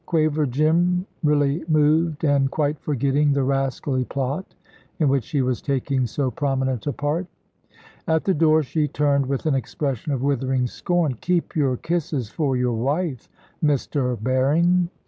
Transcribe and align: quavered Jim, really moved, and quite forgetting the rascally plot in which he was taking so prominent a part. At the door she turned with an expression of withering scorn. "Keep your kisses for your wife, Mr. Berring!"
quavered 0.07 0.51
Jim, 0.51 1.05
really 1.23 1.63
moved, 1.67 2.23
and 2.23 2.49
quite 2.49 2.75
forgetting 2.79 3.31
the 3.33 3.43
rascally 3.43 4.03
plot 4.03 4.55
in 4.97 5.07
which 5.07 5.29
he 5.29 5.43
was 5.43 5.61
taking 5.61 6.07
so 6.07 6.31
prominent 6.31 6.87
a 6.87 6.91
part. 6.91 7.27
At 8.07 8.23
the 8.23 8.33
door 8.33 8.63
she 8.63 8.87
turned 8.87 9.27
with 9.27 9.45
an 9.45 9.53
expression 9.53 10.11
of 10.11 10.23
withering 10.23 10.65
scorn. 10.65 11.17
"Keep 11.21 11.55
your 11.55 11.77
kisses 11.77 12.31
for 12.31 12.57
your 12.57 12.73
wife, 12.73 13.29
Mr. 13.63 14.17
Berring!" 14.19 14.89